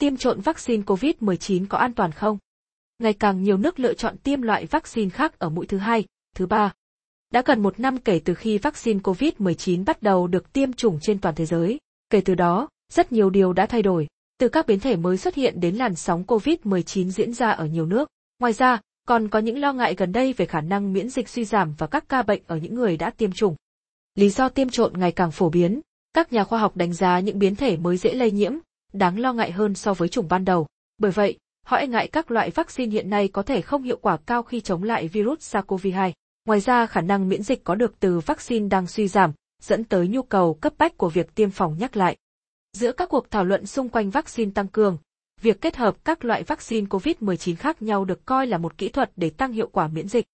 tiêm 0.00 0.16
trộn 0.16 0.40
vaccine 0.40 0.82
COVID-19 0.82 1.66
có 1.68 1.78
an 1.78 1.94
toàn 1.94 2.12
không? 2.12 2.38
Ngày 2.98 3.12
càng 3.12 3.42
nhiều 3.42 3.56
nước 3.56 3.78
lựa 3.78 3.94
chọn 3.94 4.16
tiêm 4.16 4.42
loại 4.42 4.66
vaccine 4.66 5.10
khác 5.10 5.38
ở 5.38 5.48
mũi 5.48 5.66
thứ 5.66 5.78
hai, 5.78 6.04
thứ 6.36 6.46
ba. 6.46 6.72
Đã 7.30 7.42
gần 7.46 7.62
một 7.62 7.80
năm 7.80 7.98
kể 7.98 8.20
từ 8.24 8.34
khi 8.34 8.58
vaccine 8.58 9.00
COVID-19 9.00 9.84
bắt 9.84 10.02
đầu 10.02 10.26
được 10.26 10.52
tiêm 10.52 10.72
chủng 10.72 10.98
trên 11.00 11.20
toàn 11.20 11.34
thế 11.34 11.46
giới. 11.46 11.78
Kể 12.10 12.20
từ 12.20 12.34
đó, 12.34 12.68
rất 12.92 13.12
nhiều 13.12 13.30
điều 13.30 13.52
đã 13.52 13.66
thay 13.66 13.82
đổi, 13.82 14.06
từ 14.38 14.48
các 14.48 14.66
biến 14.66 14.80
thể 14.80 14.96
mới 14.96 15.16
xuất 15.16 15.34
hiện 15.34 15.60
đến 15.60 15.76
làn 15.76 15.94
sóng 15.94 16.24
COVID-19 16.26 17.10
diễn 17.10 17.32
ra 17.32 17.50
ở 17.50 17.66
nhiều 17.66 17.86
nước. 17.86 18.08
Ngoài 18.38 18.52
ra, 18.52 18.80
còn 19.08 19.28
có 19.28 19.38
những 19.38 19.58
lo 19.58 19.72
ngại 19.72 19.94
gần 19.94 20.12
đây 20.12 20.32
về 20.32 20.46
khả 20.46 20.60
năng 20.60 20.92
miễn 20.92 21.08
dịch 21.08 21.28
suy 21.28 21.44
giảm 21.44 21.74
và 21.78 21.86
các 21.86 22.08
ca 22.08 22.22
bệnh 22.22 22.42
ở 22.46 22.56
những 22.56 22.74
người 22.74 22.96
đã 22.96 23.10
tiêm 23.10 23.32
chủng. 23.32 23.56
Lý 24.14 24.30
do 24.30 24.48
tiêm 24.48 24.68
trộn 24.68 24.92
ngày 24.98 25.12
càng 25.12 25.30
phổ 25.30 25.50
biến, 25.50 25.80
các 26.12 26.32
nhà 26.32 26.44
khoa 26.44 26.58
học 26.58 26.76
đánh 26.76 26.92
giá 26.92 27.20
những 27.20 27.38
biến 27.38 27.56
thể 27.56 27.76
mới 27.76 27.96
dễ 27.96 28.14
lây 28.14 28.30
nhiễm, 28.30 28.52
đáng 28.92 29.18
lo 29.18 29.32
ngại 29.32 29.52
hơn 29.52 29.74
so 29.74 29.94
với 29.94 30.08
chủng 30.08 30.28
ban 30.28 30.44
đầu. 30.44 30.66
Bởi 30.98 31.10
vậy, 31.10 31.38
họ 31.66 31.76
e 31.76 31.86
ngại 31.86 32.08
các 32.08 32.30
loại 32.30 32.50
vaccine 32.50 32.92
hiện 32.92 33.10
nay 33.10 33.28
có 33.28 33.42
thể 33.42 33.60
không 33.60 33.82
hiệu 33.82 33.98
quả 34.02 34.16
cao 34.16 34.42
khi 34.42 34.60
chống 34.60 34.82
lại 34.82 35.08
virus 35.08 35.56
SARS-CoV-2. 35.56 36.12
Ngoài 36.44 36.60
ra 36.60 36.86
khả 36.86 37.00
năng 37.00 37.28
miễn 37.28 37.42
dịch 37.42 37.64
có 37.64 37.74
được 37.74 38.00
từ 38.00 38.18
vaccine 38.18 38.68
đang 38.68 38.86
suy 38.86 39.08
giảm, 39.08 39.32
dẫn 39.62 39.84
tới 39.84 40.08
nhu 40.08 40.22
cầu 40.22 40.54
cấp 40.54 40.74
bách 40.78 40.96
của 40.96 41.08
việc 41.08 41.34
tiêm 41.34 41.50
phòng 41.50 41.76
nhắc 41.78 41.96
lại. 41.96 42.16
Giữa 42.72 42.92
các 42.92 43.08
cuộc 43.08 43.30
thảo 43.30 43.44
luận 43.44 43.66
xung 43.66 43.88
quanh 43.88 44.10
vaccine 44.10 44.50
tăng 44.54 44.68
cường, 44.68 44.98
việc 45.40 45.60
kết 45.60 45.76
hợp 45.76 46.04
các 46.04 46.24
loại 46.24 46.42
vaccine 46.42 46.86
COVID-19 46.86 47.56
khác 47.56 47.82
nhau 47.82 48.04
được 48.04 48.24
coi 48.24 48.46
là 48.46 48.58
một 48.58 48.78
kỹ 48.78 48.88
thuật 48.88 49.10
để 49.16 49.30
tăng 49.30 49.52
hiệu 49.52 49.68
quả 49.72 49.88
miễn 49.88 50.08
dịch. 50.08 50.24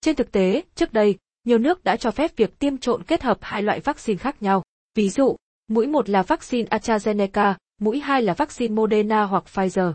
Trên 0.00 0.16
thực 0.16 0.32
tế, 0.32 0.62
trước 0.74 0.92
đây, 0.92 1.18
nhiều 1.44 1.58
nước 1.58 1.84
đã 1.84 1.96
cho 1.96 2.10
phép 2.10 2.36
việc 2.36 2.58
tiêm 2.58 2.78
trộn 2.78 3.02
kết 3.02 3.22
hợp 3.22 3.38
hai 3.40 3.62
loại 3.62 3.80
vaccine 3.80 4.18
khác 4.18 4.42
nhau. 4.42 4.62
Ví 4.94 5.10
dụ, 5.10 5.36
mũi 5.68 5.86
một 5.86 6.08
là 6.08 6.22
vaccine 6.22 6.68
AstraZeneca, 6.68 7.54
mũi 7.80 8.00
hai 8.00 8.22
là 8.22 8.34
vaccine 8.34 8.74
Moderna 8.74 9.22
hoặc 9.22 9.44
Pfizer. 9.54 9.92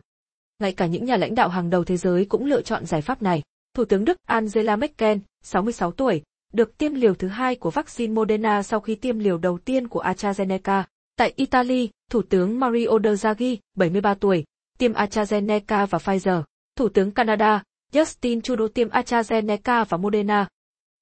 Ngay 0.59 0.71
cả 0.71 0.85
những 0.85 1.05
nhà 1.05 1.17
lãnh 1.17 1.35
đạo 1.35 1.49
hàng 1.49 1.69
đầu 1.69 1.83
thế 1.83 1.97
giới 1.97 2.25
cũng 2.25 2.45
lựa 2.45 2.61
chọn 2.61 2.85
giải 2.85 3.01
pháp 3.01 3.21
này. 3.21 3.41
Thủ 3.73 3.85
tướng 3.85 4.05
Đức 4.05 4.17
Angela 4.27 4.75
Merkel, 4.75 5.17
66 5.43 5.91
tuổi, 5.91 6.21
được 6.53 6.77
tiêm 6.77 6.93
liều 6.93 7.13
thứ 7.13 7.27
hai 7.27 7.55
của 7.55 7.71
vaccine 7.71 8.13
Moderna 8.13 8.63
sau 8.63 8.79
khi 8.79 8.95
tiêm 8.95 9.19
liều 9.19 9.37
đầu 9.37 9.57
tiên 9.57 9.87
của 9.87 10.01
AstraZeneca. 10.01 10.83
Tại 11.15 11.33
Italy, 11.35 11.89
Thủ 12.11 12.21
tướng 12.21 12.59
Mario 12.59 12.99
Draghi, 13.15 13.59
73 13.75 14.13
tuổi, 14.13 14.45
tiêm 14.77 14.93
AstraZeneca 14.93 15.85
và 15.85 15.97
Pfizer. 15.97 16.43
Thủ 16.75 16.89
tướng 16.89 17.11
Canada, 17.11 17.63
Justin 17.93 18.41
Trudeau 18.41 18.67
tiêm 18.67 18.89
AstraZeneca 18.89 19.85
và 19.85 19.97
Moderna. 19.97 20.47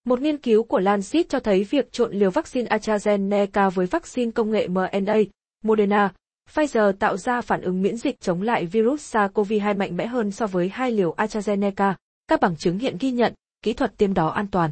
Một 0.06 0.22
nghiên 0.22 0.38
cứu 0.38 0.64
của 0.64 0.80
Lancet 0.80 1.30
cho 1.30 1.40
thấy 1.40 1.64
việc 1.64 1.92
trộn 1.92 2.14
liều 2.14 2.32
vaccine 2.32 2.68
AstraZeneca 2.70 3.70
với 3.70 3.86
vaccine 3.86 4.32
công 4.32 4.52
nghệ 4.52 4.68
mRNA, 4.68 5.18
Moderna, 5.64 6.14
Pfizer 6.54 6.92
tạo 6.92 7.18
ra 7.18 7.42
phản 7.42 7.62
ứng 7.62 7.82
miễn 7.82 7.98
dịch 7.98 8.20
chống 8.20 8.42
lại 8.42 8.66
virus 8.66 9.16
SARS-CoV-2 9.16 9.78
mạnh 9.78 9.98
mẽ 9.98 10.08
hơn 10.08 10.32
so 10.32 10.48
với 10.48 10.70
hai 10.70 10.92
liều 10.92 11.16
AstraZeneca. 11.16 11.94
Các 12.28 12.40
bằng 12.42 12.56
chứng 12.56 12.80
hiện 12.80 12.98
ghi 13.00 13.12
nhận, 13.12 13.34
kỹ 13.62 13.74
thuật 13.74 13.98
tiêm 13.98 14.14
đó 14.14 14.28
an 14.28 14.48
toàn. 14.48 14.72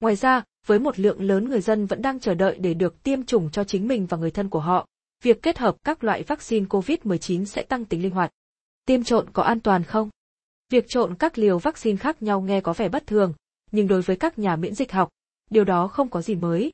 Ngoài 0.00 0.16
ra, 0.16 0.42
với 0.66 0.78
một 0.78 0.98
lượng 0.98 1.20
lớn 1.20 1.48
người 1.48 1.60
dân 1.60 1.86
vẫn 1.86 2.02
đang 2.02 2.20
chờ 2.20 2.34
đợi 2.34 2.58
để 2.58 2.74
được 2.74 3.02
tiêm 3.02 3.24
chủng 3.24 3.50
cho 3.50 3.64
chính 3.64 3.88
mình 3.88 4.06
và 4.06 4.16
người 4.16 4.30
thân 4.30 4.48
của 4.48 4.60
họ, 4.60 4.86
việc 5.22 5.42
kết 5.42 5.58
hợp 5.58 5.76
các 5.84 6.04
loại 6.04 6.22
vaccine 6.22 6.66
COVID-19 6.66 7.44
sẽ 7.44 7.62
tăng 7.62 7.84
tính 7.84 8.02
linh 8.02 8.12
hoạt. 8.12 8.30
Tiêm 8.86 9.04
trộn 9.04 9.26
có 9.32 9.42
an 9.42 9.60
toàn 9.60 9.84
không? 9.84 10.10
Việc 10.70 10.88
trộn 10.88 11.14
các 11.14 11.38
liều 11.38 11.58
vaccine 11.58 11.96
khác 11.96 12.22
nhau 12.22 12.40
nghe 12.40 12.60
có 12.60 12.72
vẻ 12.72 12.88
bất 12.88 13.06
thường, 13.06 13.34
nhưng 13.70 13.88
đối 13.88 14.02
với 14.02 14.16
các 14.16 14.38
nhà 14.38 14.56
miễn 14.56 14.74
dịch 14.74 14.92
học, 14.92 15.08
điều 15.50 15.64
đó 15.64 15.88
không 15.88 16.08
có 16.08 16.22
gì 16.22 16.34
mới. 16.34 16.72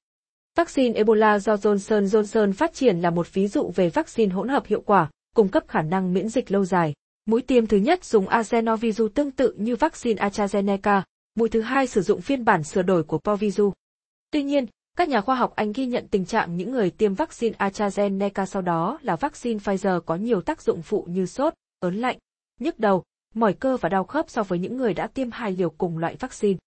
Vaccine 0.58 0.94
Ebola 0.94 1.38
do 1.38 1.54
Johnson 1.54 2.04
Johnson 2.04 2.52
phát 2.52 2.74
triển 2.74 2.98
là 2.98 3.10
một 3.10 3.34
ví 3.34 3.48
dụ 3.48 3.72
về 3.74 3.88
vaccine 3.88 4.34
hỗn 4.34 4.48
hợp 4.48 4.66
hiệu 4.66 4.80
quả, 4.80 5.10
cung 5.34 5.48
cấp 5.48 5.64
khả 5.68 5.82
năng 5.82 6.14
miễn 6.14 6.28
dịch 6.28 6.50
lâu 6.50 6.64
dài. 6.64 6.94
Mũi 7.26 7.42
tiêm 7.42 7.66
thứ 7.66 7.76
nhất 7.76 8.04
dùng 8.04 8.26
Azenovizu 8.26 9.08
tương 9.08 9.30
tự 9.30 9.54
như 9.58 9.76
vaccine 9.76 10.28
AstraZeneca, 10.28 11.02
mũi 11.34 11.48
thứ 11.48 11.60
hai 11.60 11.86
sử 11.86 12.02
dụng 12.02 12.20
phiên 12.20 12.44
bản 12.44 12.62
sửa 12.62 12.82
đổi 12.82 13.02
của 13.02 13.18
Povizu. 13.24 13.72
Tuy 14.30 14.42
nhiên, 14.42 14.66
các 14.96 15.08
nhà 15.08 15.20
khoa 15.20 15.34
học 15.34 15.52
Anh 15.56 15.72
ghi 15.72 15.86
nhận 15.86 16.08
tình 16.08 16.24
trạng 16.24 16.56
những 16.56 16.70
người 16.70 16.90
tiêm 16.90 17.14
vaccine 17.14 17.56
AstraZeneca 17.58 18.44
sau 18.44 18.62
đó 18.62 18.98
là 19.02 19.16
vaccine 19.16 19.58
Pfizer 19.58 20.00
có 20.00 20.16
nhiều 20.16 20.40
tác 20.40 20.62
dụng 20.62 20.82
phụ 20.82 21.06
như 21.08 21.26
sốt, 21.26 21.54
ớn 21.80 21.96
lạnh, 21.96 22.18
nhức 22.60 22.78
đầu, 22.78 23.02
mỏi 23.34 23.52
cơ 23.52 23.76
và 23.76 23.88
đau 23.88 24.04
khớp 24.04 24.30
so 24.30 24.42
với 24.42 24.58
những 24.58 24.76
người 24.76 24.94
đã 24.94 25.06
tiêm 25.06 25.30
hai 25.30 25.52
liều 25.52 25.70
cùng 25.70 25.98
loại 25.98 26.16
vaccine. 26.16 26.58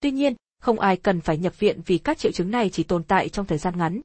Tuy 0.00 0.10
nhiên, 0.10 0.34
không 0.62 0.80
ai 0.80 0.96
cần 0.96 1.20
phải 1.20 1.38
nhập 1.38 1.58
viện 1.58 1.80
vì 1.86 1.98
các 1.98 2.18
triệu 2.18 2.32
chứng 2.32 2.50
này 2.50 2.70
chỉ 2.70 2.82
tồn 2.82 3.02
tại 3.02 3.28
trong 3.28 3.46
thời 3.46 3.58
gian 3.58 3.78
ngắn. 3.78 4.00